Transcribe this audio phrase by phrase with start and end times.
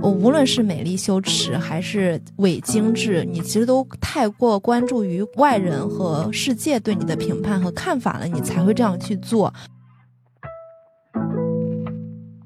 [0.00, 9.52] 我无论是美丽羞耻还是伪精致，你其实都太过关注于外人和世界对你的评判和看法了，你才会这样去做。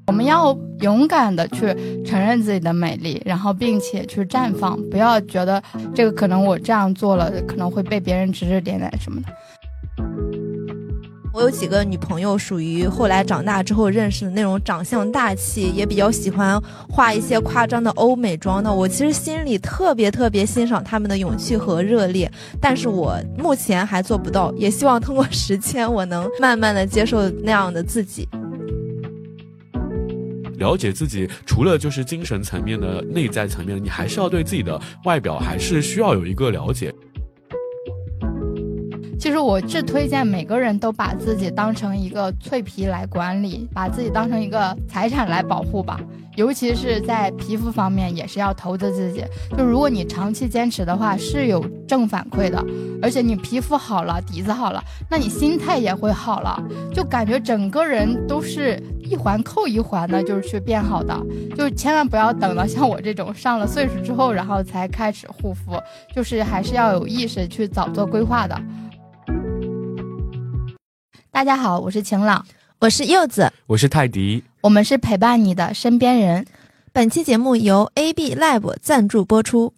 [0.07, 5.63] 我们要勇敢的去承认自己的美丽，然后并且去绽放，不要觉得
[5.95, 9.29] 这个可能我这样做了可能会被别人指指点点什么的。
[11.35, 18.73] 我有几个女朋友，属于后来长大之后认识的那种长相大气，也比较喜欢画一些夸张的欧美妆的。
[18.73, 28.29] 我其实心里特别特别欣赏他们的勇气和热烈，但是我目前还做不到，也希望通过时间，我能慢慢的接受那样的自己。
[30.59, 36.95] 了解自己，除了就是精神层面的内在层面，你还是要对自己的外表还是需要有一个了解。
[39.33, 45.99] 其实我是推荐每个人都把自己当成一个脆皮来管理，把自己当成一个财产来保护吧。
[46.37, 49.25] 尤其是在皮肤方面，也是要投资自己。
[49.57, 52.63] 就如果你长期坚持的话，是有正反馈的。
[53.01, 56.63] 而且你皮肤好了，底子好了，那你心态也会好了，
[56.93, 61.19] 就感觉整个人都是一环扣一环的，就是去变好的。
[61.57, 65.81] 就千万不要等到像我这种上了岁数之后，然后才开始护肤，
[66.15, 68.55] 就是还是要有意识去早做规划的。
[71.35, 72.45] 大家好，我是晴朗，
[72.79, 76.45] 我是柚子，我是泰迪，我们是陪伴你的身边人。
[76.93, 79.73] 本期节目由 AB Lab 赞助播出。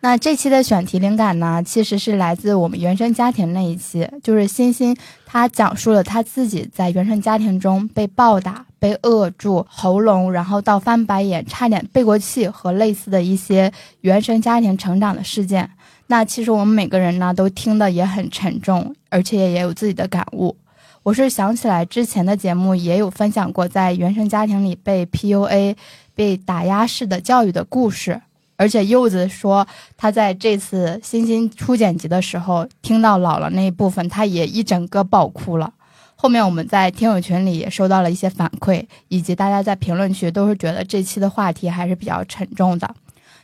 [0.00, 15.70] 那这期的选题灵感呢，其实是来自我们原生家庭那一期，就是欣欣她讲述了她自己在原生家庭中被暴打、被扼住喉咙，然后到翻白眼、差点背过气和类似的一些原生家庭成长的事件。
[16.08, 20.54] 那其实我们每个人呢，都听的也很沉重，而且也有自己的感悟。
[21.02, 25.74] 我是想起来之前的节目也有分享过，在原生家庭里被 PUA、
[26.14, 28.20] 被打压式的教育的故事。
[28.56, 35.72] 而且柚子说，他在这次欣欣初剪辑的时候，听到姥姥那一部分，他也一整个爆哭了。
[36.16, 42.92] 后面我们在听友群里也收到了一些反馈，以及大家在评论区都是觉得这期的话题还是比较沉重的。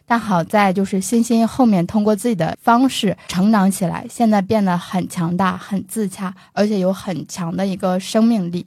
[0.06, 8.66] 但好在就是欣欣后面通过自己的方式成长起来，现在变得很强大、很自洽，而且有很强的一个生命力。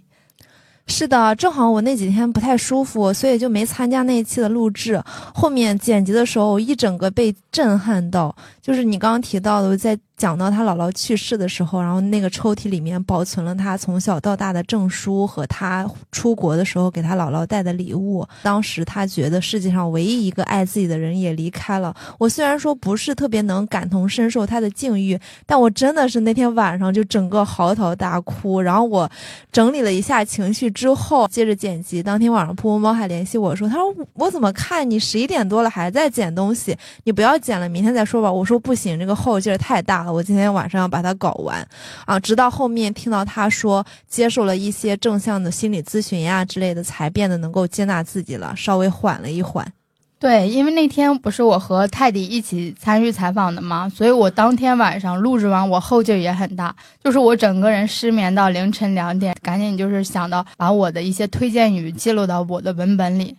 [0.88, 5.02] 是的，正好我那几天不太舒服，所以就没参加那一期的录制。
[5.34, 9.98] 后面剪辑的时候，一整个被震撼到，就是你刚刚提到的，在。
[10.18, 18.28] 讲到他姥姥去世的时候，然后那个抽屉里面保存了他从小到大的证书和他出国的时候给他姥姥带的礼物。
[18.42, 21.96] 当时他觉得世界上唯一一个爱自己的人也离开了。
[22.18, 28.60] 我虽然说不是特别能感同身受他的境遇，但我真的是那天晚上就整个嚎啕大哭。
[28.60, 29.08] 然后我
[29.52, 32.02] 整理了一下情绪之后，接着剪辑。
[32.02, 36.76] 当天晚上，噗噗猫还联系我说：“他说我怎么看你十一点多了还在剪东西？
[37.04, 41.68] 你不要剪了，明天再说吧。”我说：“不行，这个后劲儿太大。”我今天晚上要把它搞完，
[42.06, 49.72] 啊，直到后面听到他说接受了一些正向的心理咨询呀之类的，才变得能够接纳自己了，稍微缓了一缓。
[50.20, 53.88] 对，因为那天不是我和泰迪一起参与采访的吗？
[53.88, 63.36] 所以我当天晚上录制完，我后劲也很大，就是我整个人失眠到凌晨两点，赶紧就是想到把我的一些推荐语记录到我的文本里。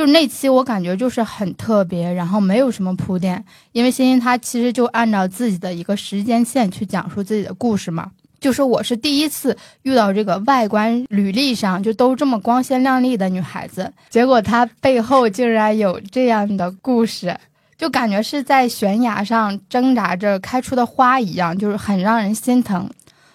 [0.00, 8.10] 就是那期我感觉就是很特别，然后没有什么铺垫，因为欣欣她其实就按照自己的一个时间线去讲述自己的故事嘛。
[8.40, 17.36] 就是我是第一次遇到这个外观履历上就都这么光鲜亮丽的女孩子，结果她背后竟然有这样的故事，
[17.76, 22.88] 就感觉是在悬崖上挣扎着开出的花一样，就是很让人心疼。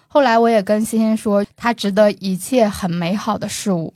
[0.08, 3.94] 后来我也跟欣欣说，她值得一切很美好的事物。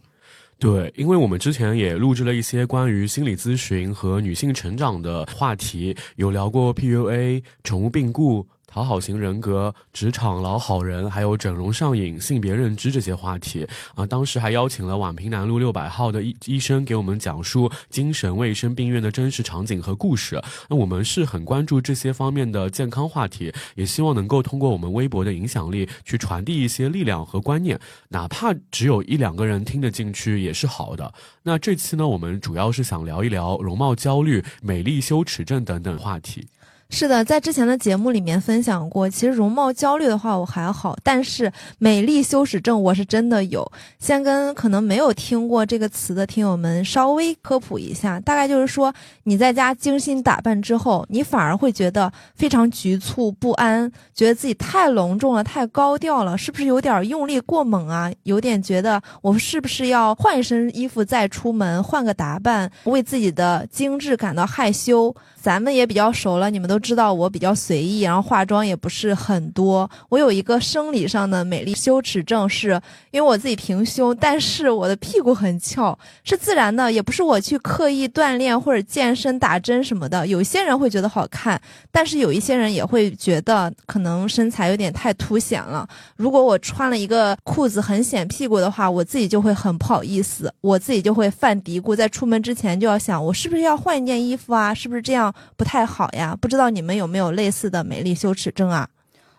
[0.60, 8.47] 对，因为我们之前也录制了一些关于心理咨询和女性成长的话题，有聊过 PUA、宠物病故。
[8.72, 13.66] 讨好型人格、职场老好人，还有整容上瘾、性别认知这些话题
[13.97, 20.40] 啊，当时还邀请了宛平南路六百号的医医生给我们讲述精神卫生病院的真实场景和故事。
[20.69, 27.78] 那我们是很关注这些方面的健康话题，也希望能够通过我们微博的影响力去传递一些力量和观念，
[28.11, 31.12] 哪怕只有一两个人听得进去也是好的。
[31.43, 36.46] 那这期呢，我们主要是想聊一聊容貌焦虑、美丽羞耻症等等话题。
[36.92, 43.70] 是的，在之前的节目里面分享过，其实容貌焦虑的话我还好，但是美丽羞耻症我是真的有。
[44.00, 48.92] 先跟可能没有听过这个词的听友们稍微科普一下，大概就是说
[49.22, 58.10] 你在家精心打扮之后，你反而会觉得非常局促不安，觉得自己太隆重了、太高调了，是不是有点用力过猛啊？
[58.25, 65.14] 有点觉得我是不是要换一身衣服再出门，换个打扮，为自己的精致感到害羞？
[65.40, 69.90] 咱们也比较熟了，你们都知道我比较随意，然后化妆也不是很多。
[70.10, 72.78] 我有一个生理上的美丽羞耻症，是
[73.10, 80.26] 因为我自己平胸，但是我的屁股很翘，是自然的，也不是我去刻意锻炼或者健身打针什么的。
[80.26, 81.58] 有些人会觉得好看，
[81.90, 85.88] 但是有一些人也会觉得可能身材有点太凸显了。
[86.16, 94.75] 如果我穿了一个裤子很显屁股的话，我自己就会很不好意思，我自己就会犯嘀咕，在出门之前就要想，我是不是要换一件衣服啊？
[94.75, 95.30] 是不是这样？
[95.56, 98.88] 不太好呀，不知道你们有没有类似的美丽羞耻症啊？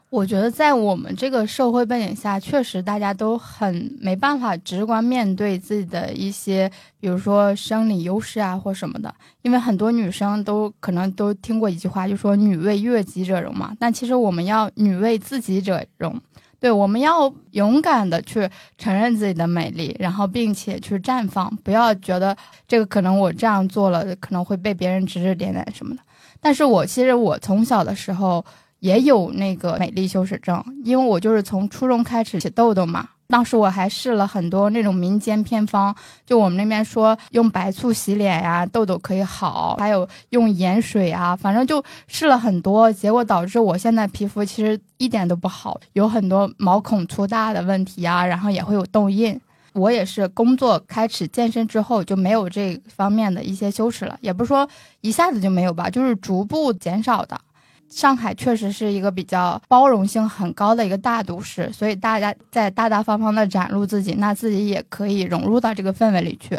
[0.10, 9.16] 我觉得在我们这个社会背景下，确实大家都很没办法直观面对自己的一些，比如说生理优势啊或什么的。
[9.42, 13.74] 因为很多女生都可能都听过一句话，就说“女为悦己者容”嘛。
[13.80, 16.20] 但其实我们要“女为自己者容”，
[16.62, 26.02] 对，我们要勇敢的去承认自己的美丽，然后并且去绽放，不要觉得这个可能我这样做了可能会被别人指指点点什么的。
[26.40, 28.46] 但是我其实我从小的时候。
[28.82, 33.08] 也有那个美丽羞耻症，因为我就是从初中开始起痘痘嘛。
[33.32, 35.96] 当时我还试了很多那种民间偏方，
[36.26, 49.40] 就我们那边说用白醋洗脸呀，痘痘可以好；还有用盐水啊，反正就试了很多，结果导致我现在皮肤其实一点都不好，有很多毛孔粗大的问题啊，然后也会有痘印。
[49.74, 54.68] 我也是工作开始健身之后就没有这方面的一些羞耻了，也不是说
[55.00, 57.40] 一下子就没有吧，就是逐步减少的。
[57.92, 66.58] 上海确实是一个比较包容性很高的一个大都市，所以大家在大大方方的展露自己，那自己也可以融入到这个氛围里去。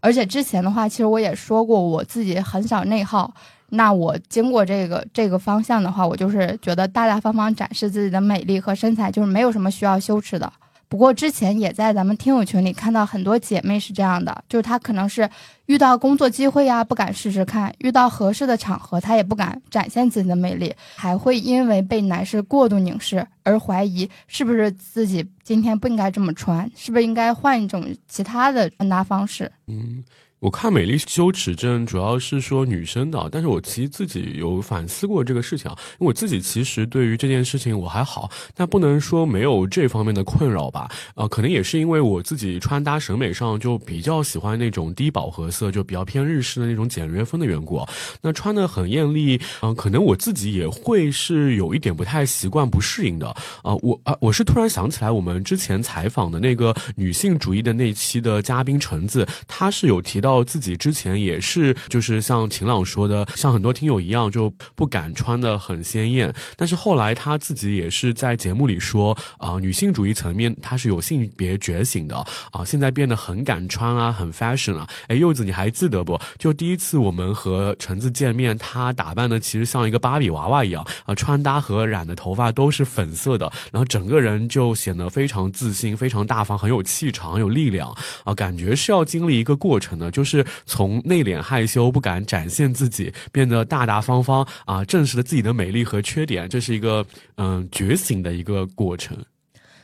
[0.00, 3.32] 而且之前的话，其实我也说过，我自己很少内耗。
[3.70, 10.52] 那我经过这个这个方向的话，我就是觉得大大方方展示自己的美丽和身材，就是没有什么需要羞耻的。
[10.94, 15.28] 不过之前也在咱们听友群里看到很多姐妹是这样的，就是她可能是
[15.66, 29.50] 遇到工作机会呀不敢试试看，遇到合适的场合她也不敢展现自己的魅力，还会因为被男士过度凝视而怀疑是不是自己今天不应该这么穿，是不是应该换一种其他的穿搭方式？
[29.66, 30.04] 嗯。
[30.44, 40.86] 我看美丽羞耻症主要是说女生的，但是我其实自己有反思过这个事情啊，因为我自己其实对于这件事情我还好，但不能说没有这方面的困扰吧。
[41.14, 47.82] 呃，可能也是因为我自己穿搭审美上就比较喜欢那种低饱和色，就比较偏日式的那种简约风的缘故。
[48.20, 53.28] 那穿的很艳丽，嗯，可能我自己也会是有一点不太习惯、不适应的。
[53.62, 60.33] 啊，我啊，我是突然想起来，我们之前采访的那个女性主义的那期的嘉宾橙子，她是有提到。
[60.34, 66.34] 到自己之前也是，就是像晴朗说的，像很多听友一样，就不敢穿的很鲜艳。
[66.56, 72.16] 但是后来他自己也是在节目里说，啊，女性主义层面他是有性别觉醒的
[72.50, 74.88] 啊，现在变得很敢穿啊，很 fashion 啊。
[75.06, 76.20] 哎，柚子你还记得不？
[76.36, 87.94] 就第一次我们和橙子见面，她打扮的其实像一个芭比娃娃一样啊，穿搭和染的头发都是粉色的，然后整个人就显得非常自信、非常大方、很有气场、很有力量
[88.24, 90.23] 啊，感觉是要经历一个过程的，就。
[90.24, 97.04] 是从内敛害羞不敢展现自己，变得大大方方啊，正视了自己的美丽和缺点，这是一个
[97.36, 99.16] 嗯觉醒的一个过程。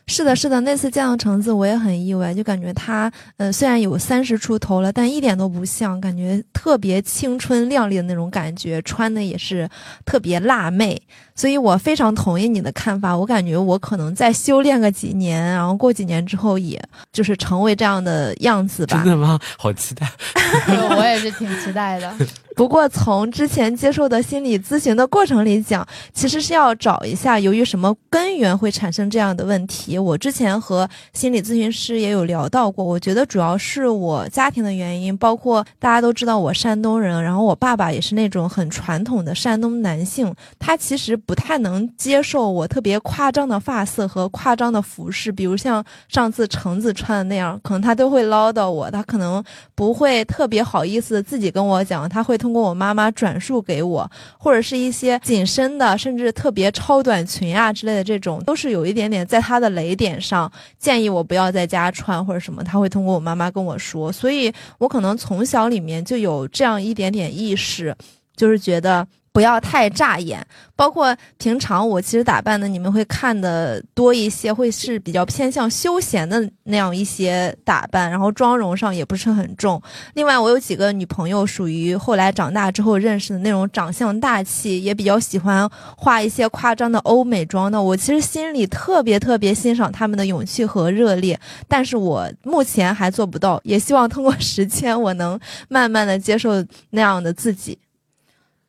[0.07, 9.69] 是的，是的，那次见到橙子，我也很意外，就感觉她，呃，虽然有三十出头了，但一点都不像，感觉特别青春靓丽的那种感觉，穿的也是
[10.05, 11.01] 特别辣妹，
[11.37, 13.17] 所以我非常同意你的看法。
[13.17, 16.83] 我感觉我可能再修炼个几年，然后过几年之后，也
[17.13, 18.97] 就是成为这样的样子吧。
[18.99, 19.39] 真的吗？
[19.57, 20.11] 好期待！
[20.99, 22.13] 我也是挺期待的。
[22.57, 29.99] 不过从之前接受的心理咨询的过程里讲，其实是要找一下由于什么根源会产生这样的问题。
[29.99, 49.43] 我之前和心理咨询师也有聊到过，我觉得主要是我家庭的原因，包括大家都知道我山东人，然后我爸爸也是那种很传统的山东男性，他其实不太能接受我特别夸张的发色和夸张的服饰，比如像上次橙子穿的那样，可能他都会唠叨我，他可能
[49.75, 52.51] 不会特别好意思自己跟我讲，他会通。
[52.51, 62.65] 过我妈妈转述给我，或者是一些紧身的，甚至特别超短裙啊之类的，这种都是有一点点在她的雷点上，建议我不要在家穿或者什么。
[62.65, 67.95] 她会通过我妈妈跟我说，所以我可能从小里面就有这样一点点意识，
[68.35, 70.45] 就是觉得不要太扎眼，
[70.75, 79.81] 包括平常我其实打扮的，你们会看的多一些，会是比较偏向休闲的那样一些打扮，然后妆容上也不是很重。
[80.15, 87.81] 另外，我有几个女朋友属于后来长大之后认识的那种长相大气，也比较喜欢化一些夸张的欧美妆的。
[87.81, 97.79] 我其实心里特别特别欣赏他们的勇气和热烈，但是我目前还做不到，也希望通过时间，我能慢慢的接受那样的自己。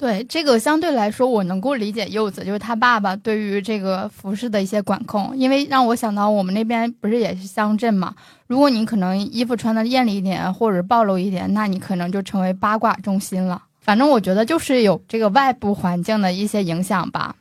[0.02, 8.12] 对这个相对来说，我能够理解柚子，就是他爸爸对于这个服饰的一些管控，因为让我想到我们那边不是也是乡镇嘛，
[8.48, 13.62] 如果你可能衣服穿的艳丽一点，或者暴露一点，那你可能就成为八卦中心了。
[13.80, 17.36] 反正我觉得就是有这个外部环境的一些影响吧。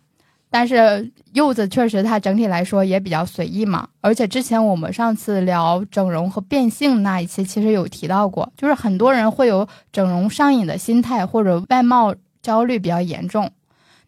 [0.51, 3.89] 但是柚子确实，它整体来说也比较随意嘛。
[4.03, 12.15] 而且之前我们上次聊整容和变性那一期，其实有提到过，就是很多人会有整容上瘾的心态，或者外貌。
[12.43, 13.53] 焦虑比较严重，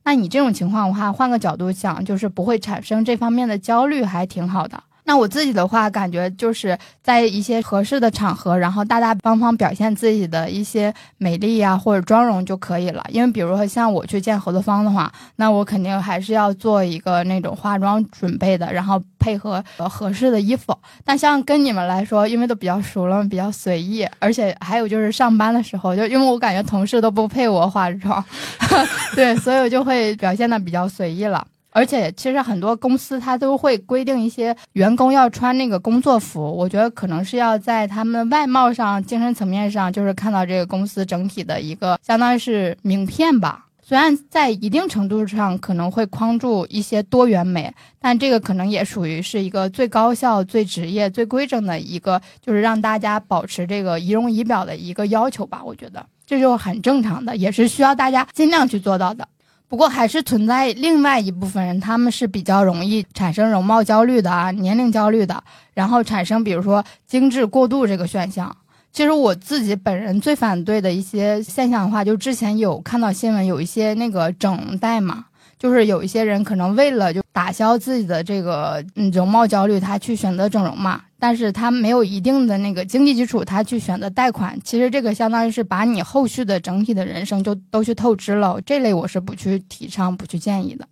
[0.05, 4.85] 那你这种情况的话，换个角度想，就是不会产生这方面的焦虑，还挺好的。
[5.13, 13.05] 那我自己的话，感觉就是在一些合适的场合，然后大大方方表现自己的一些美丽呀或者妆容就可以了。
[13.11, 20.75] 因为比如说像我去见合作方的话，那我肯定还是要做一个那种化妆准备的，然后配合合适的衣服。
[21.05, 28.25] 但像跟你们来说，因为都比较熟了，比较随意，而且还有就是上班的时候，就因为我感觉同事都不配我化妆，
[29.15, 31.47] 对，所以我就会表现的比较随意了。
[31.75, 36.41] 而且，其实很多公司它都会规定一些员工要穿那个工作服。
[36.41, 43.67] 我觉得可能是要在他们外貌上、精神层面上，就是看到这个公司整体的一个，相当于是名片吧。
[43.85, 55.63] 虽然在一定程度上可能会框住一些多元美，但这个可能也属于是一个最高效、最职业、最规整的一个，就是让大家保持这个仪容仪表的一个要求吧。
[55.65, 59.27] 我觉得这就很正常的，也是需要大家尽量去做到的。
[59.73, 68.55] 不过还是存在另外一部分人，他们是比较容易产生容貌焦虑的啊，年龄焦虑的，然后产生比如说精致过度这个选项。
[68.93, 75.25] 其实我自己本人最反对的一些现象的话，就之前有看到新闻，有一些那个整代嘛。
[75.63, 90.85] 就是有一些人可能为了就打消自己的这个嗯容貌焦虑，他去选择整容嘛，但是他没有一定的那个经济基础，他去选择贷款，其实这个相当于是把你后续的整体的人生就都去透支了，这类我是不去提倡、不去建议的。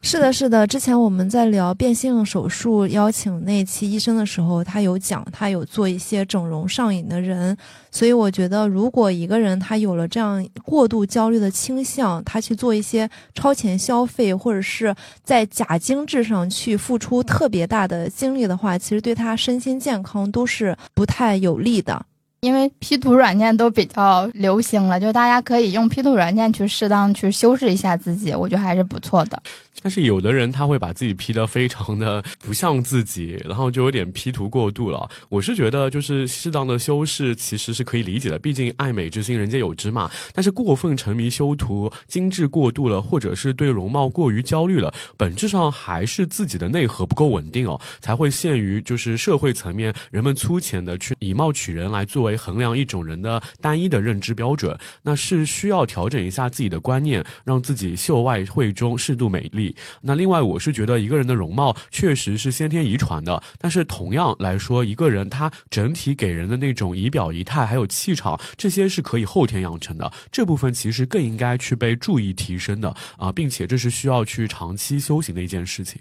[0.00, 0.66] 是的，是的。
[0.66, 7.56] 之前我们在聊变性手术邀请那期医生的时候，他有讲，他有做一些整容上瘾的人。
[7.90, 22.04] 所以我觉得，如果一个人他有了这样过度焦虑的倾向，他去做一些超前消费，或者是在假精致上去付出特别大的精力的话，其实对他身心健康都是不太有利的。
[22.40, 29.40] 因为 P 图软件都比较流行了，就大家可以用 P 图软件去适当去修饰一下自己，我觉得还是不错的。
[29.80, 35.08] 但是有的人他会把自己 P 得非常的不像自己，然后就有点 P 图过度了。
[35.28, 40.10] 我是觉得就是适当的修饰其实是可以理解的，毕竟爱美之心人皆有之嘛。
[40.34, 54.78] 但是过分沉迷修图、精致过度了，或者是对容貌过于焦虑了，本质上还是自己的内核不够稳定哦，才会陷于就是社会层面人们粗浅的去以貌取人来作为衡量一种人的单一的认知标准。
[55.02, 59.61] 那是需要调整一下自己的观念，让自己秀外慧中，适度美丽。
[60.00, 70.10] 那另外，我是觉得一个人的容貌确实是先天遗传的，但是同样来说，一个人他整体给人的那种仪表仪态还有气场，这些是可以后天养成的。
[70.30, 76.00] 这部分其实更应该去被注意提升的啊，并且这是需要去长期修行的一件事情。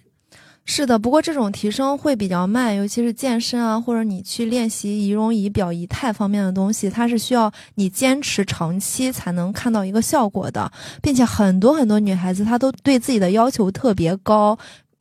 [0.64, 14.58] 是的，不过这种提升会比较慢，尤其是健身啊，或者你去练习仪容仪表仪态方面的东西，它是需要你坚持长期才能看到一个效果的，并且很多很多女孩子她都对自己的要求特别高，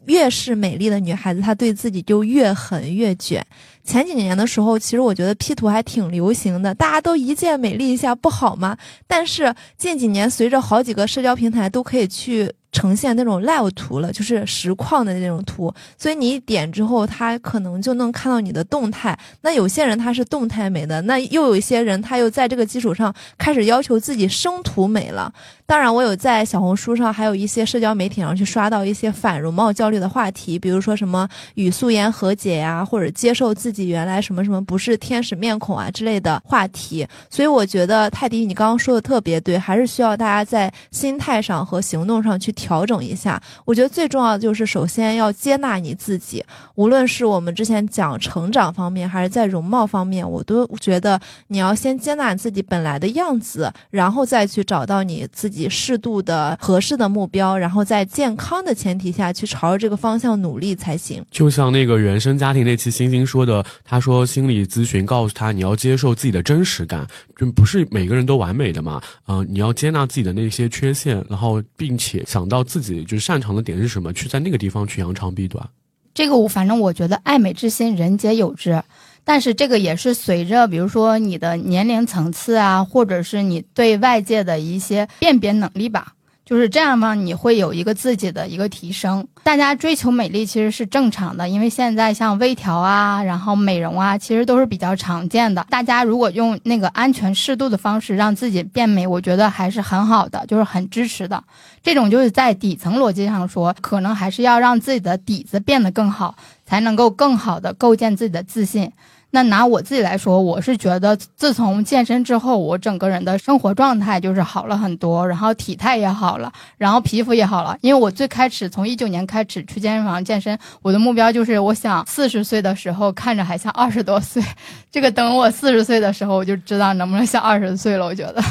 [0.07, 3.47] 越是美丽的女孩子，她对自己就越狠越卷。
[3.85, 8.77] 前几年的时候，其实我觉得 P 图还挺流行的，大家都一键美丽一下不好吗？
[9.07, 12.51] 但是近几年，随着好几个社交平台都可以去。
[12.73, 19.19] 呈现那种 live 图了，就是实况的那种图，所以你一点之后，他可能就能看到你的动态。
[19.41, 25.33] 那有些人他是动态美的，那又有一些人他又在这个基础上开始要求自己生图美了。
[25.67, 37.07] 当然，我有在小红书上，还有一些社交媒体上去刷到一些反容貌焦虑的话题，比如说什么与素颜和解呀，或者接受自己原来什么什么不是天使面孔啊之类的话题。
[37.29, 42.53] 所以我觉得泰迪，你刚刚说的特别对，还是需要大家在心态上和行动上去。
[42.61, 46.45] 调整一下，我觉得最重要的就是首先要接纳你自己。
[46.75, 61.25] 无论是我们之前讲成长方面，还是在容貌方面，我都觉得你要先接纳自己本来的样子，然后再去找到你自己适度的合适的目标，然后在健康的前提下去朝着这个方向努力才行。
[61.31, 75.67] 就像那个原生家庭那期星星说的，他说心理咨询告诉他你要接受自己的真实感，就不是每个人都完美的嘛，嗯、你要接纳自己的那些缺陷，然后并且想到自己就是擅长的点是什么，去在那个地方去扬长避短。
[76.13, 78.83] 这个我反正我觉得爱美之心人皆有之，
[79.25, 86.15] 但是这个也是随着比如说你的年龄层次啊，或者是你对外界的一些辨别能力吧。
[86.51, 89.25] 就是这样嘛，你会有一个自己的一个提升。
[89.45, 95.65] 大家追求美丽其实是正常的，因为现在像微调啊，然后美容啊，其实都是比较常见的。
[95.71, 101.41] 大家如果用那个安全适度的方式让自己变美，我觉得还是很好的，就是很支持的。
[101.85, 106.35] 这种就是在底层逻辑上说，可能还是要让自己的底子变得更好，
[106.67, 108.91] 才能够更好的构建自己的自信。
[109.31, 117.77] 那拿我自己来说，我是觉得自从健身之后，我整个人的生活状态就是好了很多，然后体态也好了，然后皮肤也好了。
[117.81, 124.43] 因为我最开始从一九年开始去健身房健身，我的目标就是我想四十岁的时候看着还像二十多岁。
[124.91, 128.05] 这个等我四十岁的时候，我就知道能不能像二十岁了。
[128.05, 128.43] 我觉得。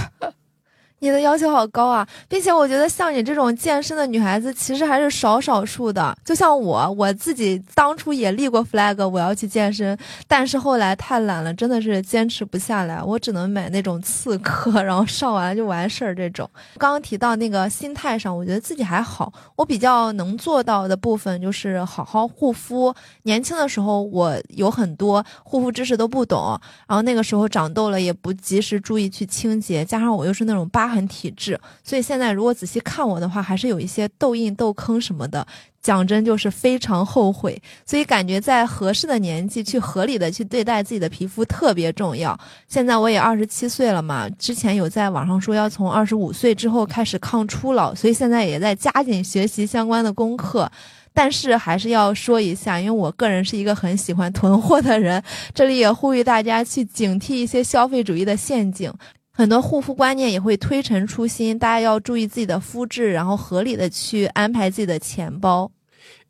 [0.99, 6.15] 你的要求好高啊，并且我觉得像你这种健身的女孩子，其实还是少少数的。
[6.23, 13.01] 就像我，我自己当初也立过 flag，我要去健身，但是后来太懒了，真的是坚持不下来。
[13.01, 16.49] 我只能买那种次课，然后上完就完事儿这种。
[16.77, 19.31] 刚刚提到那个心态上，我觉得自己还好。
[19.55, 22.93] 我比较能做到的部分就是好好护肤。
[23.23, 35.45] 年轻的时候，我有很多护肤知识都不懂，然后那个时候长痘了也不及时注意去清洁，加上我又是那种疤痕体质，所以现在如果仔细看我的话，还是有一些痘印、痘坑什么的。
[35.81, 37.59] 讲真，就是非常后悔。
[37.85, 42.37] 所以感觉在合适的年纪去合理的去对待自己的皮肤特别重要。
[42.67, 50.69] 现在我也二十七岁了嘛，之前有在网上说要从二十五岁之后开始抗初老，所以现在也在加紧学习相关的功课。
[51.13, 55.21] 但是还是要说一下，因为我个人是一个很喜欢囤货的人，
[55.53, 58.91] 这里也呼吁大家去警惕一些消费主义的陷阱。
[59.39, 65.71] 很多护肤观念也会推陈出新，大家要注意自己的肤质，然后合理的去安排自己的钱包。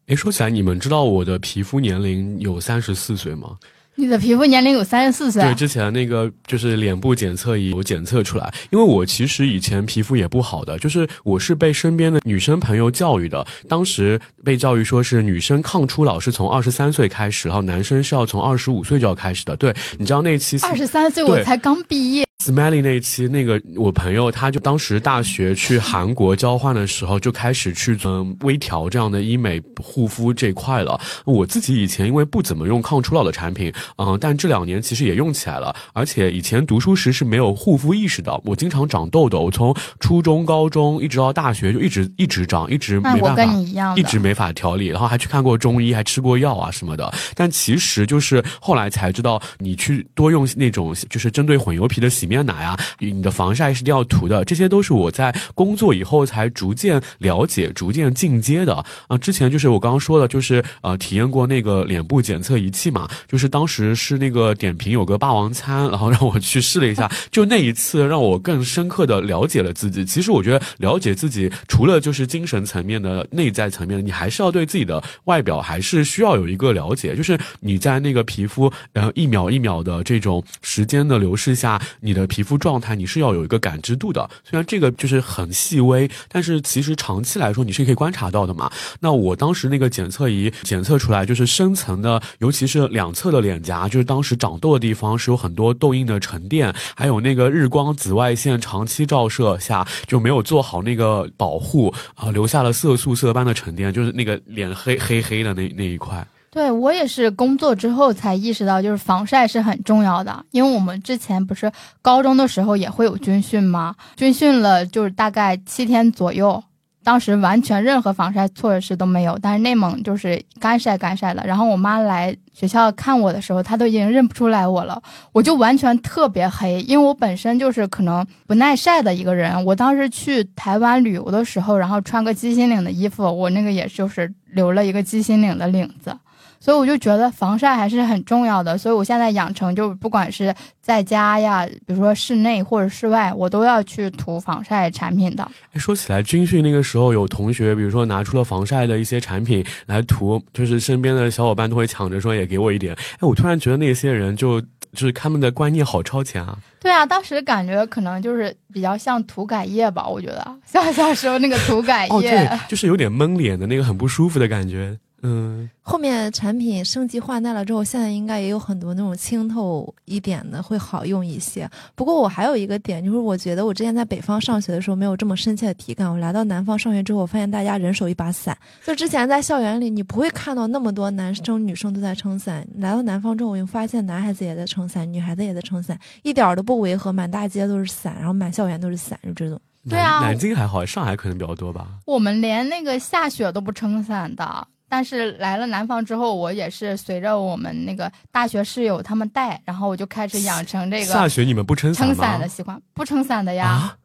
[0.09, 3.57] 诶，说起来，你们知道我的皮肤年龄有三十四岁吗？
[3.95, 19.55] 你的皮肤年龄有三十四岁，对，之前那个就是脸部检测仪有检测出来，因为我其实以前皮肤也不好的，就是我是被身边的女生朋友教育的，当时被教育说是女生抗初老是从二十三岁开始，然后男生是要从二十五岁就要开始的。
[19.55, 22.28] 对，你知道那期二十三岁我才刚毕业。
[22.41, 30.97] Smelly 那一期，那个我朋友他就当时大学去韩国交换的时候，就开始去嗯微调这样的医美护肤这块了。
[31.25, 35.75] 我自己以前因为不怎么用抗初老的产品，嗯，但这两年其实也用起来了。
[35.91, 47.13] 而且以前读书时是没有护肤意识的，我经常长痘痘，我从初中、高中一直到大学就一直一直长，一直没办法，一直没法调理，然后还去看过中医，还吃过药啊什么的。
[47.35, 59.17] 但其实就是后来才知道，你去多用那种就是针对混油皮的洗面奶啊，你的防晒是一定要涂的，这些都是我在工作以后才逐渐了解、逐渐进阶的啊。
[59.17, 70.05] 之前就是我刚刚说的，就是呃体验过那个脸部检测仪器嘛，就是当时是那个点评有个霸王餐，然后让我去试了一下，就那一次让我更深刻的了解了自己。
[70.05, 84.29] 其实我觉得了解自己，除了就是精神层面的、内在层面，你还是要对自己的外表还是需要有一个了解，就是你在那个皮肤呃一秒一秒的这种时间的流逝下，你的皮肤状态你是要有一个感知度的。
[84.43, 88.71] 虽然这个就是很细微，但是其实长期来说你是可以观察到的嘛。
[88.99, 106.25] 那我当时那个检测仪检测出来，就是深层的，尤其是两侧的脸颊，就是当时长痘的地方是有很多痘印的沉淀，还有那个日光紫外线长期照射下就没有做好那个保护啊，留下了色素色斑的沉淀，就是那个脸黑黑黑的那那一块。
[106.51, 110.43] 对我也是工作之后才意识到，就是防晒是很重要的。
[110.51, 113.95] 因为我们之前不是高中的时候也会有军训吗？
[114.15, 116.63] 军训了就是大概七天左右，
[117.03, 121.45] 当时完全任何防晒措施都没有，但是内蒙就是干晒干晒的。
[121.45, 124.99] 然后我妈来学校看我的时候，她都已经认不出来我了，
[125.31, 129.63] 我就完全特别黑，因为我本身就是可能不耐晒的一个人。
[129.65, 136.17] 我当时去台湾旅游的时候，然后穿个鸡心领的衣服，我那个也就是留了一个鸡心领的领子。
[136.59, 145.49] 所以我就觉得防晒还是很重要的，所以我现在养成就不管是在家呀，比如说室内或者室外，我都要去涂防晒产品的。
[145.73, 152.93] 哎，说起来军训那个时候，有同学比如说拿出了防晒的一些产品来涂，就是身边的小伙伴都会抢着说也给我一点。
[152.93, 154.67] 哎，我突然觉得那些人就就
[155.07, 156.57] 是他们的观念好超前啊。
[156.81, 162.29] 对啊，当时感觉可能就是比较像涂改液吧，我觉得像小时候那个涂改哦，液。
[162.29, 164.97] 对，就是有点闷脸的那个很不舒服的感觉。
[165.21, 171.69] 嗯，后面产品升级换代了之后，现在应该也有很多那种清透一点的会好用一些。
[171.95, 178.57] 不过我还有一个点，就是我觉得我之前在北方上学的时候没有这么深切的体感，我来到南方上学之后，我发现大家人手一把伞。
[178.85, 189.59] 就之前在校园里，你不会看到那么多男生女生都在撑伞，来到南方之后，我又发现男孩子也在撑伞，女孩子也在撑伞，一点儿都不违和，满大街都是伞，然后满校园都是伞，就这种。
[189.89, 191.87] 对啊南南京还好，上海可能比较多吧。
[192.05, 194.67] 我们连那个下雪都不撑伞的。
[194.89, 202.15] 但是来了南方之后，我也是随着我们那个大学室友他们带，然后我就开始养成这个下雪你们不撑伞撑？
[202.15, 202.81] 伞的习惯。
[202.93, 203.97] 不撑伞的呀，啊，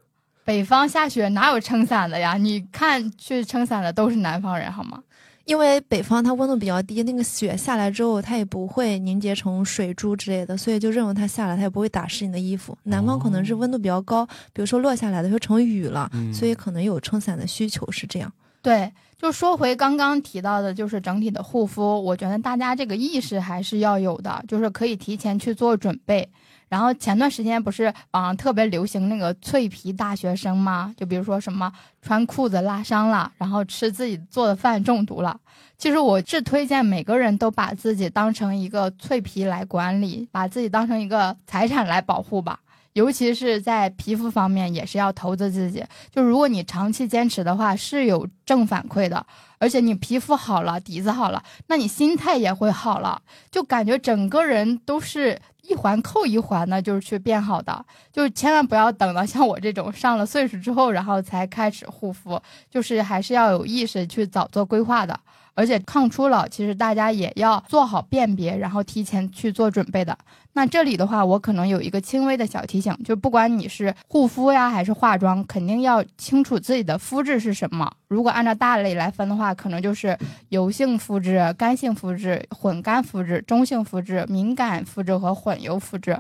[0.45, 2.35] 北方下雪哪有撑伞的呀？
[2.35, 5.03] 你看去撑伞的都是南方人好吗？
[5.47, 12.75] 因为北方它温度比较低，那个雪下来之后，它也不会凝结成水珠之类的，所以就认为它下来，它也不会打湿你的衣服。
[12.85, 18.33] 南方可能是温度比较高，比如说落下来的就成雨了，嗯所以可能有撑伞的需求，是这样。
[18.63, 18.91] 对，
[19.25, 26.29] 就说回刚刚提到的，就是整体的护肤，我觉得大家这个意识还是要有的，就是可以提前去做准备。
[26.69, 30.95] 然后前段时间不是网上特别流行那个脆皮大学生吗？
[30.95, 35.41] 就比如说什么穿裤子拉伤了，然后吃自己做的饭中毒了。
[35.79, 42.61] 其实我是推荐每个人都把自己当成一个脆皮来管理，把自己当成一个财产来保护吧。
[42.95, 45.85] 尤其是在皮肤方面，也是要投资自己。
[46.11, 49.25] 就如果你长期坚持的话，是有正反馈的，
[49.59, 57.85] 而且你皮肤好了，底子好了，那你心态也会好了，就感觉整个人都是一环扣一环的，就是去变好的。
[58.13, 65.19] 就千万不要等到像我这种上了岁数之后，然后才开始护肤，就是还是要有意识去早做规划的。
[65.55, 70.17] 而且抗初老，其实大家也要做好辨别，然后提前去做准备的。
[70.53, 77.91] 那这里的话，我可能有一个轻微的小提醒，就不管你是护肤呀还是化妆，肯定要清楚自己的肤质是什么。
[78.09, 80.17] 如果按照大类来分的话，可能就是
[80.51, 86.17] 油性肤质、干性肤质、混干肤质、中性肤质、敏感肤质和混油肤质。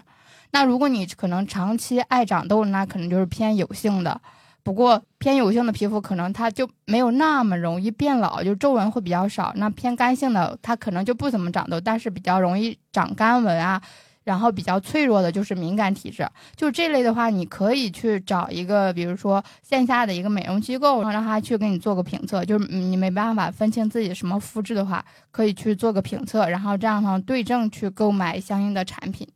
[0.50, 4.20] 那如果你可能长期爱长痘，那可能就是偏油性的。
[4.64, 9.52] 不过偏油性的皮肤可能它就没有那么容易变老，就皱纹会比较少。
[9.54, 13.80] 那偏干性的它可能就不怎么长痘，但是比较容易长干纹啊。
[14.24, 22.42] 然后比较脆弱的就是敏感体质，就这类的话，你可以去找一个，比如说线下的一个美容机构，然后让他去给你做个评测。
[22.42, 29.28] 就是你没办法分清自己什么肤质的话，可以去做个评测，然后这样的话对症去购买相应的产品。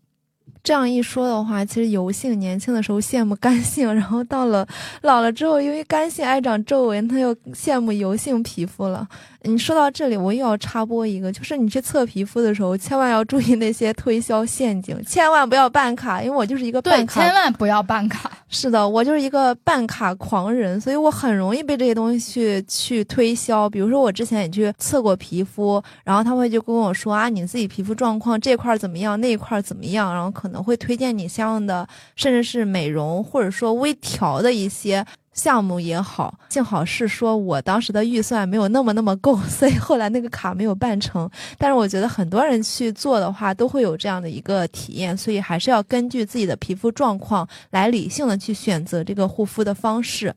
[0.69, 4.69] 这样一说的话，其实油性年轻的时候羡慕干性，然后到了
[5.01, 9.09] 老了之后，因为干性爱长皱纹，他又羡慕油性皮肤了。
[9.45, 18.31] 你说到这里，我又要插播一个，就是你去测皮肤的时候，千万要注意那些推销陷阱，千万不要办卡，因为我就是一个，办卡千万不要办卡。
[18.51, 23.71] 是的，我就是一个办卡狂人，所以我很容易被这些东西去去推销。
[23.71, 35.05] 比如说，我之前也去测过皮肤，然后他会就跟我说啊，你自己皮肤状况这块儿怎么样，那一块儿怎么样，然后可能会推荐你相应的，甚至是美容或者说微调的一些。
[35.35, 41.31] 项目也好，幸好是说我当时的预算没有那么那么够， 所以后来那个卡没有办成。
[41.57, 50.35] 但是我觉得很多人去做的话，都会有这样的一个体验，所以还是要根据自己的皮肤状况来理性的去选择这个护肤的方式。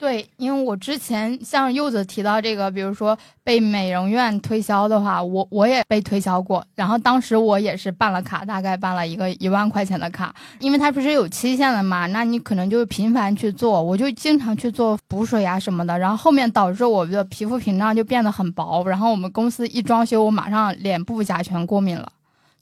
[0.00, 6.64] 对，因为我之前像柚子提到这个，比如说被美容院推销的话，我我也被推销过。
[6.74, 15.98] 然后当时我也是办了卡，大概办了一个一万块钱的卡，因为它不是有期限的嘛，那你可能就频繁去做，我就经常去做补水啊什么的。
[15.98, 22.10] 然后后面导致我的皮肤屏障就变得很薄，然后我们公司一装修，我马上脸部甲醛过敏了。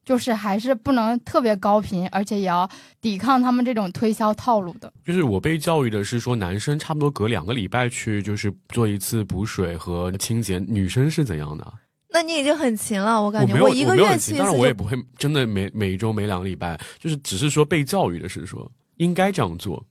[0.08, 2.66] 就是还是不能特别高频，而且也要
[2.98, 4.90] 抵抗他们这种推销套路的。
[5.04, 11.74] 就是我被教育的是说，男生差不多隔两个礼拜去就是做一次补水和清洁，女生是怎样的？
[12.10, 19.84] 那你已经很勤了，我感觉我一个没有很勤，月去一次就当然我也不会真的每每一周每两个礼拜，就是只是说被教育的是说应该这样做。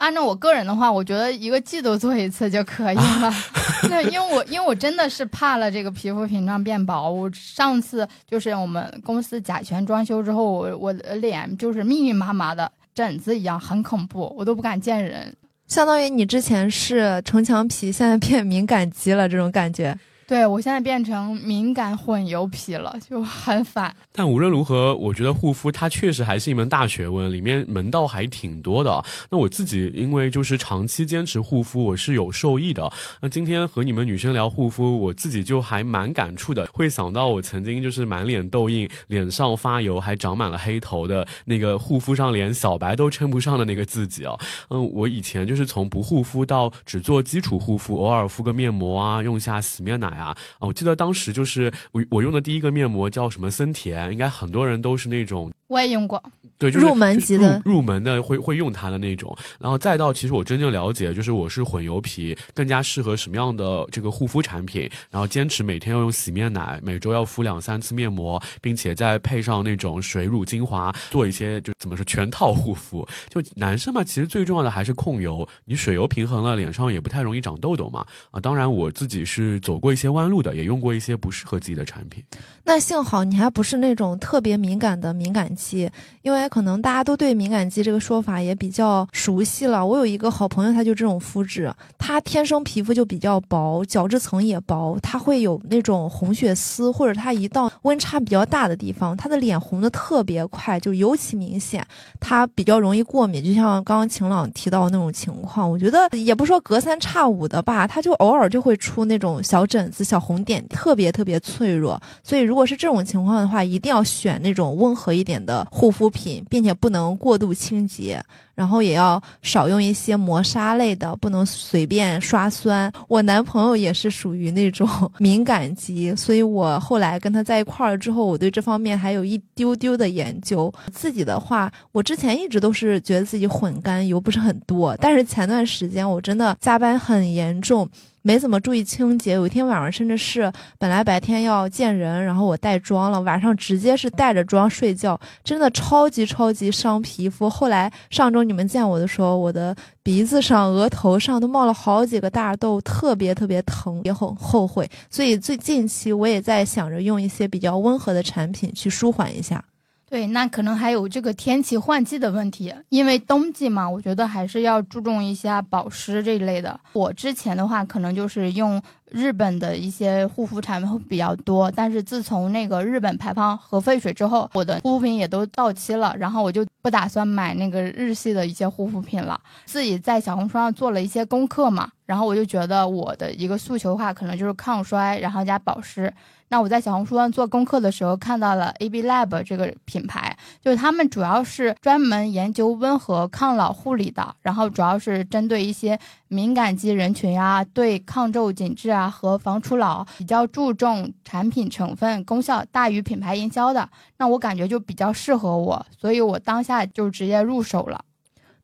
[0.00, 3.32] 按照我个人的话，我觉得一个季度做一次就可以了。
[3.90, 7.10] 那因为我因为我真的是怕了这个皮肤屏障变薄。
[7.10, 15.34] 我上次就是我们公司甲醛装修之后，我我的脸就是密密麻麻的疹子一样，很恐怖，我都不敢见人。
[15.66, 19.94] 相当于你之前是城墙皮，现在变敏感肌了，这种感觉。
[20.30, 23.92] 对我现在变成敏感混油皮了，就很烦。
[24.12, 29.04] 但无论如何，我觉得护肤它确实还是一门大学问，里面门道还挺多的。
[29.28, 32.88] 那我自己因为就是长期坚持护肤，我是有受益的。
[33.20, 44.38] 那今天和你们女生聊护肤，我自己就还蛮感触的，会想到我曾经就是满脸痘印、脸上发油、还长满了黑头的那个护肤上连小白都称不上的那个自己啊。
[44.68, 50.19] 嗯，我以前就是从不护肤到只做基础护肤，偶尔敷个面膜啊，用下洗面奶。
[50.20, 55.50] 啊，我记得当时就是我我用的第一个面膜叫什么森田，应该很多人都是那种。
[55.70, 56.20] 我也用过，
[56.58, 73.06] 对，就是入门级的，入门的会会用它的那种，然后再到其实我真正了解，就是我是混油皮，更加适合什么样的这个护肤产品，然后坚持每天要用洗面奶，每周要敷两三次面膜，并且再配上那种水乳精华，做一些就怎么说全套护肤。
[73.28, 78.04] 就男生嘛，其实最重要的还是控油，你水油平衡了，脸上也不太容易长痘痘嘛。
[78.32, 82.24] 啊，当然我自己是走过一些弯路的，也用过一些不适合自己的产品。
[82.64, 85.90] 那幸好你还不是那种特别敏感的敏感肌，
[86.22, 89.84] 因为可能大家都对敏感肌这个说法也比较熟悉了。
[89.84, 101.86] 我有一个好朋友，他就这种肤质，他天生皮肤就比较薄，角质层也薄，他会有那种红血丝，或者他一到温差比较大的地方，他的脸红的特别快，就尤其明显。
[102.18, 112.40] 他比较容易过敏，就像刚刚晴朗提到那种情况，我觉得也不说隔三差五的吧，他就偶尔就会出那种小疹子、小红点，特别特别脆弱，所以。
[112.50, 118.22] 如果是这种情况的话，一定要选那种温和一点的的护肤品，并且不能过度清洁，
[118.54, 122.92] 然后也要少用一些磨砂类的，不能随便刷酸。
[123.08, 130.72] 我男朋友也是属于那种 敏感肌，所以我后来跟他在一块儿之后，我对这方面还有一丢丢的研究。
[130.92, 137.88] 自己的话，我之前一直都是觉得自己混干油不是很多，但是前段时间我真的加班很严重。
[138.22, 147.48] 没怎么注意清洁，有一天晚上甚至是本来白天要见人，然后我带妆了，晚上直接是带着妆睡觉，真的超级超级伤皮肤。
[147.48, 154.88] 后来上周你们见我的时候，我的鼻子上、额头上都冒了好几个大痘，特别特别疼，也很后悔。
[155.08, 159.64] 所以最近期我也在想着用一些比较温和的产品去舒缓一下。
[160.10, 166.78] 对，那可能还有这个天气换季的问题，因为冬季嘛，我觉得还是要注重一下保湿这一类的。
[166.94, 179.40] 我之前的话，可能就是用日本的一些护肤产品会比较多，但是自从那个日本排放核废水之后，我的护肤品也都到期了，然后我就不打算买那个日系的一些护肤品了。
[179.64, 186.12] 自己在小红书上做了一些功课嘛，然后我就觉得我的一个诉求的话，可能就是抗衰，然后加保湿。
[186.50, 203.88] 那我在小红书上做功课的时候，看到了 AB Lab 这个品牌，就是他们主要是专门研究温和抗老护理的，然后主要是针对一些敏感肌人群啊，对抗皱紧致啊和防初老比较注重产品成分功效大于品牌营销的。
[204.16, 208.04] 那我感觉就比较适合我，所以我当下就直接入手了。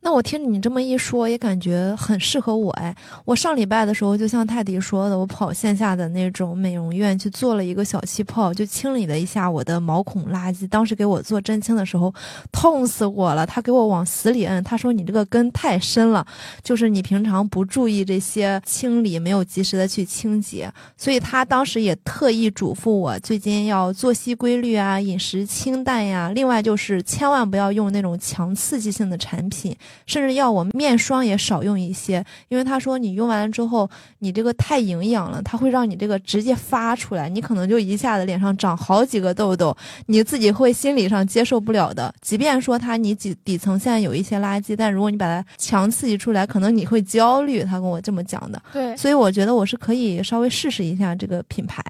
[0.07, 2.95] 那我听你这么一说，也感觉很适合我哎。
[3.25, 10.65] 我上礼拜的时候，就像泰迪说的，我跑线下的那种美容院去做了一个小气泡，就清理了一下我的毛孔垃圾。
[10.69, 12.15] 当时给我做针清的时候，
[12.53, 13.45] 痛死我了。
[13.45, 16.25] 他给我往死里摁，他说你这个根太深了，
[16.63, 20.73] 就是你平常不注意这些清理，没有及时的去清洁。
[20.97, 26.31] 所以他当时也特意嘱咐我，最近要作息规律啊，饮食清淡呀。
[26.33, 29.77] 另外就是千万不要用那种强刺激性的产品。
[30.05, 42.15] 甚至要我面霜也少用一些，因为他说你用完了之后，你这个太营养了，它会让你这个直接发出来，你可能就一下子脸上长好几个痘痘，你自己会心理上接受不了的。
[42.21, 47.57] 即便说它你底底层现在有一些垃圾，但如果你把它强刺激出来，可能你会焦虑。
[47.67, 51.83] 他跟我这么讲的，对，所以我觉得我是可以稍微试试一下这个品牌。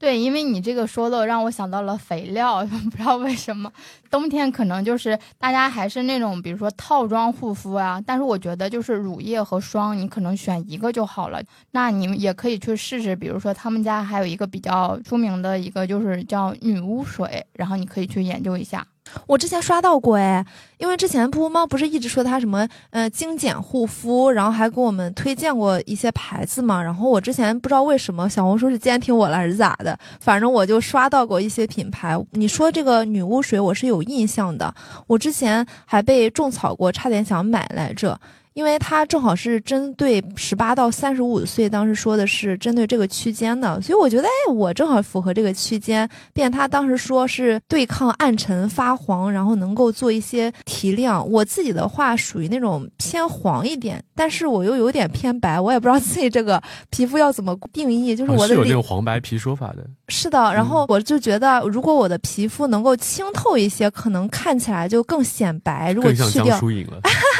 [0.00, 3.70] 对，因为你这个说的让我想到了肥料， 不知道为什么，
[4.10, 11.42] 冬天可能就是大家还是那种，比如说套装护肤啊，但是我觉得就是乳液和霜，你可能选一个就好了。
[11.72, 18.86] 那你们也可以去试试，比如说他们家还有一个比较出名的一个，就是叫女巫水，然后你可以去研究一下。
[19.26, 20.44] 我之前刷到过哎，
[20.78, 26.82] 因为之前噗噗猫不是一直说它什么呃精简护肤，然后还给我们推荐过一些牌子嘛。
[26.82, 32.18] 然后我之前不知道为什么小红书是监听我了还是咋的，反正我就刷到过一些品牌。
[32.32, 34.74] 你说这个女巫水我是有印象的，
[35.06, 38.20] 我之前还被种草过，差点想买来着。
[38.54, 46.08] 因为它正好是针对十八到三十五岁，当时说的是针对这个区间的，所以我觉得，哎，我正好符合这个区间。
[46.32, 51.26] 便他当时说是对抗暗沉发黄，然后能够做一些提亮。
[51.30, 56.60] 我自己的话属于那种偏黄一点，但是我又有点偏白，我也不知道自己这个
[56.90, 58.16] 皮肤要怎么定义。
[58.16, 59.86] 就是我的有那种黄白皮说法的。
[60.08, 65.92] 是的，然后我就觉得，如果我的皮肤能够清透一些，可能看起来就更显白。
[65.92, 66.58] 如果去掉。
[66.58, 66.64] 是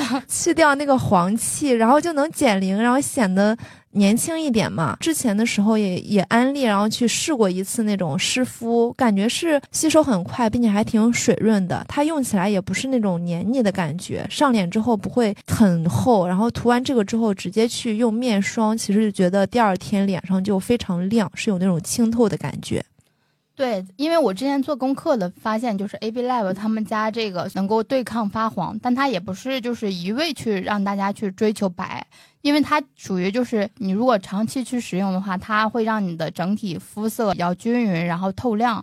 [0.28, 3.56] 去掉那个黄气，然后就能减龄，然后显得
[3.92, 4.96] 年轻一点嘛。
[5.00, 11.84] 之前的时候也也安利，然后去试过一次那种湿敷，感觉是吸收很快，并且还挺水润的。
[11.88, 16.26] 它用起来也不是那种黏腻的感觉，上脸之后不会很厚。
[16.26, 22.84] 然后涂完这个之后，直接去用面霜，其实就觉得第二天脸上就非常亮，是有那种清透的感觉。
[23.54, 32.06] 对，因为我之前做功课的发现，就是 A B Lab 他们家这个能够对抗发黄，但它也不是就是一味去让大家去追求白，
[32.40, 38.82] 因为它属于就是你如果长期去使用的话，它会让你的整体肤色比较均匀，然后透亮。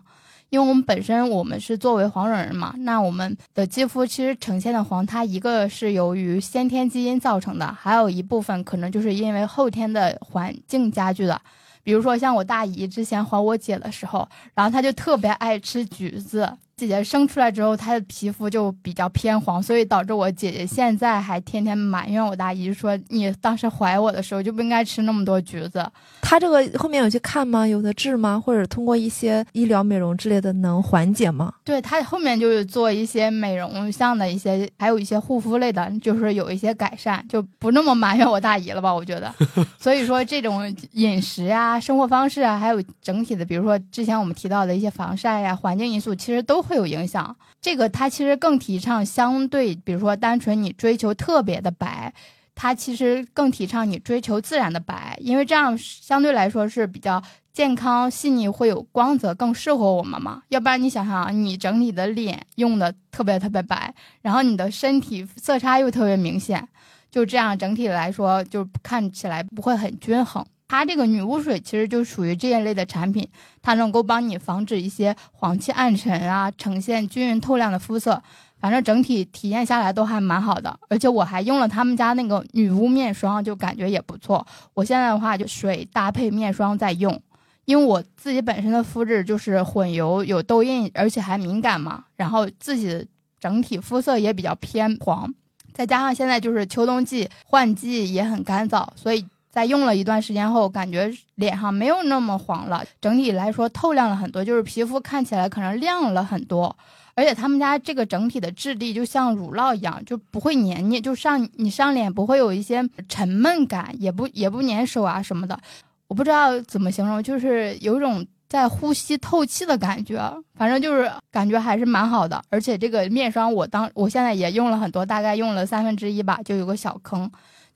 [0.49, 11.39] 因为我们本身我们是作为黄种人嘛，那我们的肌肤其实呈现的黄，它一个是由于先天基因造成的，还有一部分可能就是因为后天的环境加剧的。
[11.83, 16.57] 比如说，像我大姨之前还我姐的时候，然后她就特别爱吃橘子。
[16.79, 25.85] 姐姐生出来之后，她的皮肤就比较偏黄，所以导致我姐姐现在还天天埋怨我大姨说：“你当时怀我的时候就不应该吃那么多橘子。”
[26.23, 27.67] 她这个后面有去看吗？
[27.67, 28.39] 有的治吗？
[28.39, 31.53] 或者通过一些医疗美容之类的能缓解吗？
[31.65, 38.93] 对她后面就是做一些美容像的一些，还有一些护肤类的，就是有一些改善，就不那么埋怨我大姨了吧？
[38.93, 39.33] 我觉得。
[39.77, 46.63] 所以说，这种饮食啊、生活方式啊，还有整体的，比如说之前我们提到的一些防晒呀、环境因素，其实都。
[46.69, 52.13] 会有影响，这个它其实更提倡相对，比如说单纯你追求特别的白，
[52.53, 57.19] 它其实更提倡你追求自然的白，因为这样相对来说是比较
[57.51, 60.43] 健康、细腻，会有光泽，更适合我们嘛。
[60.49, 66.69] 要不然你想想，你整体的脸用的特别特别白，然后你的身体色差又特别明显，
[67.09, 70.45] 就这样整体来说就看起来不会很均衡。
[70.69, 73.27] 它这个女巫水其实就属于这一类的产品，
[73.59, 78.21] 它能够帮你防止一些黄气暗沉啊，呈现均匀透亮的肤色。
[78.59, 84.45] 反正整体体验下来都还蛮好的，而且我还用了他们家那个女巫面霜，就感觉也不错。
[84.73, 87.19] 我现在的话就水搭配面霜在用，
[87.65, 93.07] 因为我自己本身的肤质就是混油有痘印，而且还敏感嘛，然后自己
[93.39, 95.33] 整体肤色也比较偏黄，
[95.73, 99.25] 再加上现在就是秋冬季换季也很干燥，所以。
[99.59, 106.73] 在用了一段时间后，感觉脸上没有那么黄了，整体来说透亮了很多，就是皮肤看起来可能亮了很多。
[107.13, 115.59] 而且他们家这个整体的质地就像乳酪一样，就不会黏腻，就上你上脸不会有一些沉闷感，也不也不粘手啊什么的。
[116.07, 120.17] 我不知道怎么形容，就是有一种在呼吸透气的感觉，
[120.55, 122.41] 反正就是感觉还是蛮好的。
[122.49, 127.29] 而且这个面霜我当我现在也用了很多，大概用了三分之一吧，就有个小坑。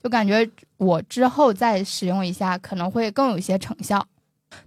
[0.04, 4.06] 就感觉我之后再使用一下，可能会更有一些成效。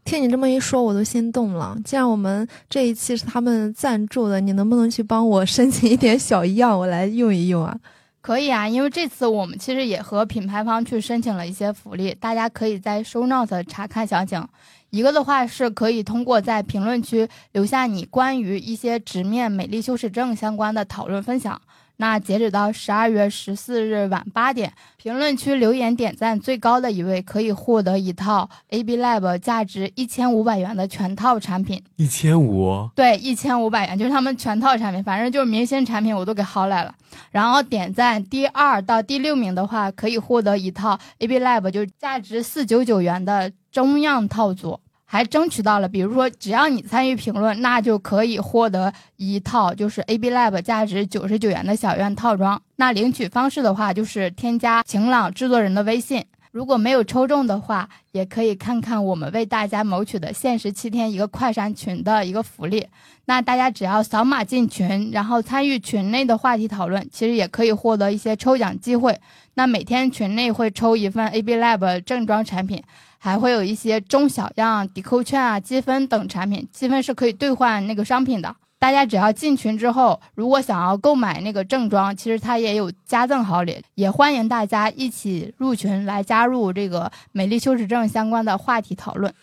[0.04, 1.78] 听你这么一说，我都心动了。
[1.86, 7.78] 既然我们这一期是他们赞助的，你能不能去帮我申请一点小样，我来用一用啊？
[8.20, 14.44] 可以啊，因为这次我们其实也和品牌方去申请了一些福利，大家可以在 show notes 查看详情。
[14.90, 21.62] 一个的话是可以通过在评论区留下你关于一些直面美丽修饰症相关的讨论分享。
[22.00, 31.84] 那截止到十二月十四日晚八点，评论区留言点赞最高的一位可以获得一套 AB Lab 价值一千五百元的全套产品。
[31.96, 32.88] 一千五？
[32.96, 36.94] 对，一千五百元就是他们全套产品，反正就是明星产品我都给薅来了。
[37.32, 44.80] 然后点赞第二到第六名的话，可以获得一套 AB Lab 就价值四九九元的中样套组。
[45.10, 52.62] 还争取到了，比如说，只要你参与评论，那就可以获得一套就是 AB Lab 价值九十九元的小院套装。
[52.76, 56.26] 那领取方式的话，就是添加晴朗制作人的微信。
[56.52, 62.86] 如果没有抽中的话，也可以看看我们为大家谋取的限时七天一个快闪群的一个福利。
[63.26, 69.18] 那大家只要扫码进群，然后参与群内的话题讨论，其实也可以获得一些抽奖机会。
[69.54, 72.84] 那每天群内会抽一份 AB Lab 正装产品。
[73.18, 78.56] 还会有一些中小样抵扣券啊、积分等产品，积分是可以兑换那个商品的。
[78.80, 89.34] 大家只要进群之后，如果想要购买那个正装，其实它也有加赠好礼，也欢迎大家一起入群来加入这个美丽羞耻症相关的话题讨论。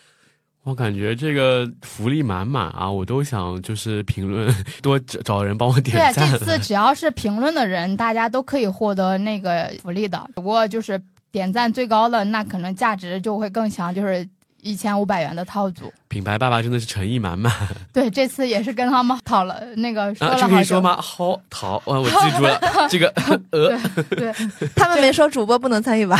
[0.62, 2.90] 我感觉这个福利满满啊！
[2.90, 6.30] 我都想就是评论多找人帮我点赞。
[6.30, 10.26] 对，这次只要是评论的人，大家都可以获得那个福利的。
[10.34, 10.98] 不过就是
[11.34, 14.24] 点赞最高的，那可能价值就会更强，就是
[14.62, 15.92] 一千五百元的套组。
[16.06, 17.52] 品牌爸爸真的是诚意满满。
[17.92, 20.96] 对，这次也是跟他们讨了那个说了这可以说吗？
[21.02, 23.12] 好讨，我记住了 这个
[23.50, 23.76] 呃。
[24.10, 24.32] 对，
[24.76, 26.16] 他们没说主播不能参与吧？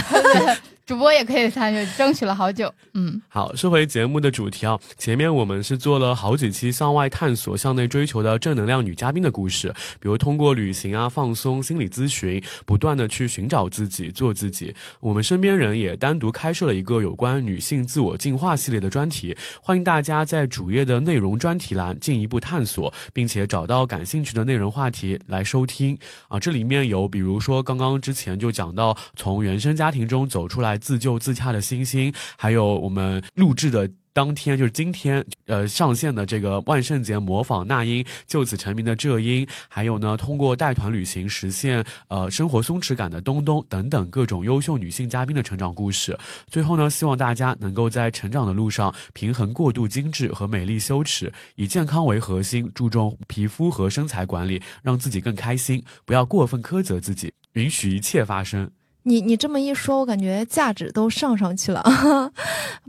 [0.87, 2.71] 主播也可以参与，争取了好久。
[2.93, 14.75] 嗯，好，说回节目的主题啊，前面我们是做了好几期向外探索、向内追求的正能量女嘉宾的故事，比如通过旅行啊、放松、心理咨询，不断的去寻找自己、做自己。
[15.01, 25.97] 我们身边人也单独开设了一个有关女性自我进化系列的专题，欢迎大家在主页的内容专题栏进一步探索，并且找到感兴趣的内容话题来收听
[26.29, 26.39] 啊。
[26.39, 30.74] 这里面有，比如说刚刚之前就讲到从原生家庭中走出来。
[30.79, 46.17] 自救自洽的星星，还有我们录制的当天，就是今天，呃，上线的这个万圣节模仿那英就此成名的浙英，还有呢，通过带团旅行实现呃生活松弛感的东东等等各种优秀女性嘉宾的成长故事。
[46.47, 58.71] 最后呢，希望大家能够在成长的路上平衡过度精致和美丽羞耻，以健康为核心，注重皮肤和身材管理，让自己更开心，不要过分苛责自己，允许一切发生。
[59.07, 61.83] 你你这么一说，我感觉价值都上上去了。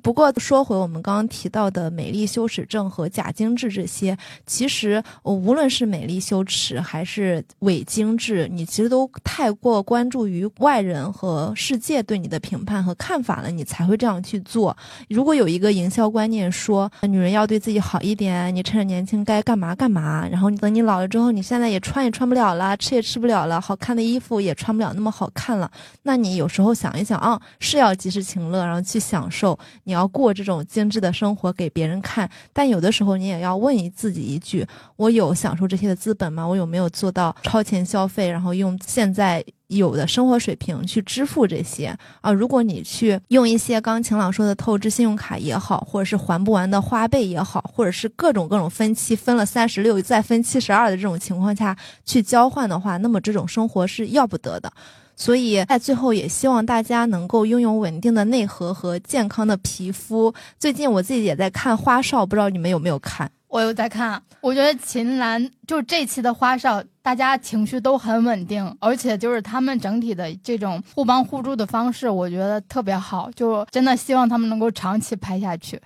[0.01, 14.75] 不过说回我们刚刚提到的美丽羞耻症和假精致这些，其实无论是美丽羞耻还是伪精致，你其实都太过关注于外人和世界对你的评判和看法了，你才会这样去做。
[15.09, 25.69] 如果有一个营销观念说女人要对自己好一点，你趁着年轻该干嘛干嘛，然后你等你老了之后，你现在也穿也穿不了了，吃也吃不了了，好看的衣服也穿不了那么好看了。
[26.07, 32.29] 那你有时候想一想啊，是要及时行乐，然后去享受，你要过这种精致的生活给别人看。
[32.53, 34.65] 但有的时候你也要问自己一句：
[34.97, 36.47] 我有享受这些的资本吗？
[36.47, 41.87] 我有没有做到超前消费，然后用现在有的生活水平去支付这些
[42.21, 42.31] 啊？
[42.31, 51.75] 如果你去用一些刚晴朗说的透支信用卡也好，或者是还不完的花呗也好，或者是各种各种分期分了三十六再分七十二的这种情况下
[52.05, 54.71] 去交换的话，那么这种生活是要不得的。
[55.15, 60.33] 所以在最后，也希望大家能够拥有稳定的内核和健康的皮肤。
[60.59, 63.31] 最近我自己也在看《花少》，不知道你们有没有看？
[63.47, 64.21] 我有在看。
[64.41, 73.31] 我觉得秦岚就这期的《花少》，大家情绪都很稳定，而且就是他们整体的这种互帮互助的方式，我觉得特别好。
[73.31, 75.81] 就真的希望他们能够长期拍下去。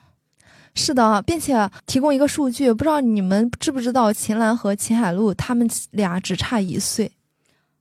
[0.73, 7.11] 是的，并且提供一个数据，不知道你们知不知道，秦岚和秦海璐他们俩只差一岁。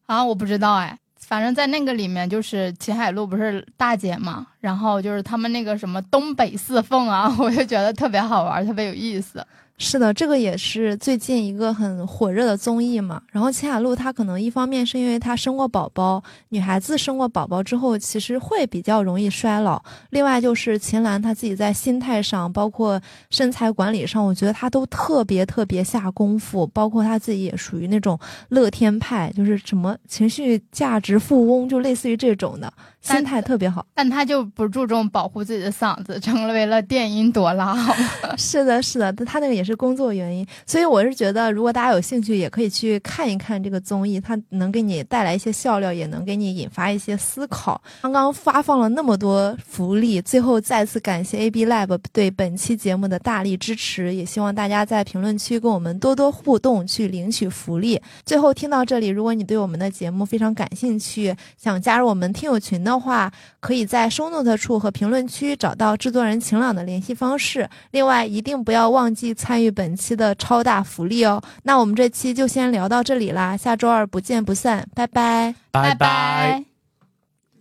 [0.07, 0.99] 啊，我不知道哎。
[1.29, 9.47] 反正，在那个里面，就是秦海璐不是大姐嘛，然后就是他们那个什么东北四凤啊， 我就觉得特别好玩，特别有意思。
[9.81, 13.23] 是的，这个也是最近一个很火热的综艺嘛。
[13.31, 19.81] 然后秦海璐她可能一方面是因为她生过宝宝，女孩子生过宝宝之后其实会比较容易衰老。
[20.11, 23.01] 另外就是秦岚她自己在心态上，包括
[23.31, 26.67] 身材管理上，我觉得她都特别特别下功夫。
[26.67, 28.19] 包括她自己也属于那种
[28.49, 32.73] 乐天派，就是什么情绪价值富翁，就类似于这种的。
[33.15, 37.77] 心态特别好，但他就不注重保护自己的嗓子，成为了电音朵拉。
[38.37, 47.81] 是的，是的，他那个也是工作原因，所以我是觉得，如果大家有兴趣，也可以去看一看这个综艺，它能给你带来一些笑料，也能给你引发一些思考。
[48.03, 58.01] 刚刚发放了那么多福利，最后再次感谢 AB Lab 对本期节目的大力支持，也希望大家在评论区跟我们多多互动，去领取福利。
[58.27, 62.98] 最后听到这里，如果你对我们的节目非常感兴趣，想加入我们听友群的。
[63.01, 67.69] 话可以在收 note 处和评论区找到制作人晴朗的联系方式。
[67.91, 71.43] 另外，一定不要忘记参与本期的超大福利哦。
[71.63, 76.65] 那我们这期就先聊到这里啦，下周二不见不散，拜拜，拜拜。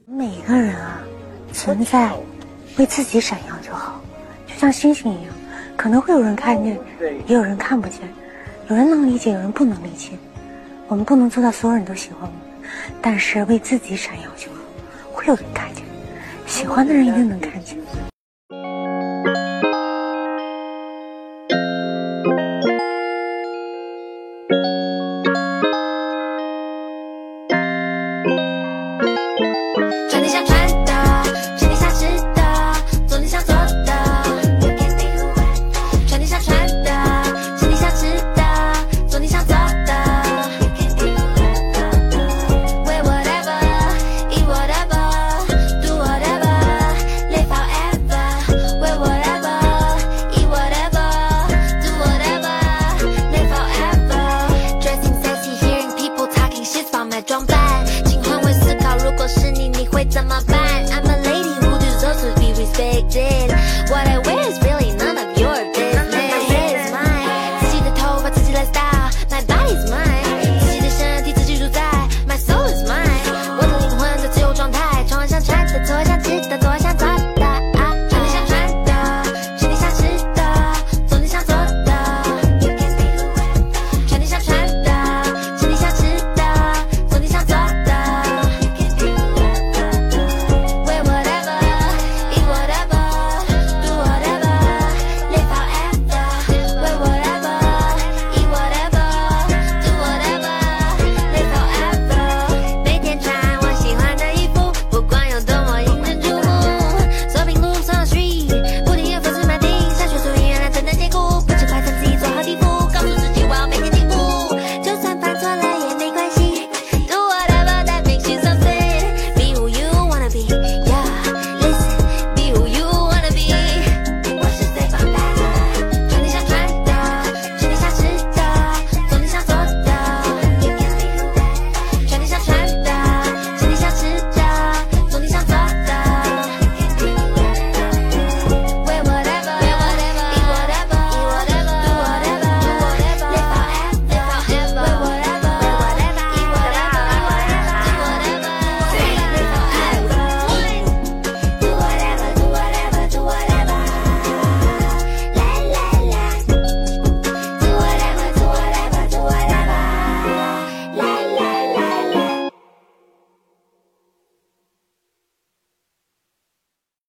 [0.06, 1.02] 每个人啊，
[1.52, 2.14] 存在
[2.78, 4.02] 为自己闪耀就好，
[4.48, 5.34] 就像星星一样，
[5.76, 6.80] 可能会有人看见，
[7.28, 8.00] 也有人看不见，
[8.70, 10.12] 有人能理解，有人不能理解。
[10.88, 12.70] 我们不能做到所有人都喜欢我们，
[13.02, 14.57] 但是为自己闪耀就好。
[15.18, 15.84] 会有人看见，
[16.46, 17.76] 喜欢的人一定能看见。